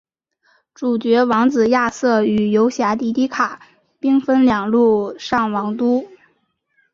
[0.73, 3.61] 主角王子亚瑟与游侠迪迪卡
[3.99, 6.07] 兵分两路上王都。